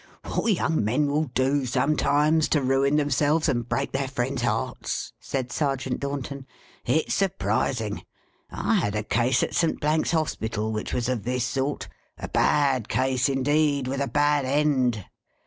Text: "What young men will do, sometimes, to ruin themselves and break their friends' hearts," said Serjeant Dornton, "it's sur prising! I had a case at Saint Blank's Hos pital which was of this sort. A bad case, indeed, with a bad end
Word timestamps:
"What 0.25 0.51
young 0.51 0.83
men 0.83 1.11
will 1.11 1.25
do, 1.25 1.63
sometimes, 1.67 2.49
to 2.49 2.63
ruin 2.63 2.95
themselves 2.95 3.47
and 3.47 3.69
break 3.69 3.91
their 3.91 4.07
friends' 4.07 4.41
hearts," 4.41 5.13
said 5.19 5.51
Serjeant 5.51 5.99
Dornton, 6.01 6.47
"it's 6.87 7.13
sur 7.13 7.27
prising! 7.29 8.01
I 8.49 8.77
had 8.79 8.95
a 8.95 9.03
case 9.03 9.43
at 9.43 9.53
Saint 9.53 9.79
Blank's 9.79 10.09
Hos 10.09 10.33
pital 10.35 10.71
which 10.71 10.91
was 10.91 11.07
of 11.07 11.21
this 11.23 11.43
sort. 11.43 11.87
A 12.17 12.27
bad 12.27 12.89
case, 12.89 13.29
indeed, 13.29 13.87
with 13.87 14.01
a 14.01 14.07
bad 14.07 14.43
end 14.43 15.05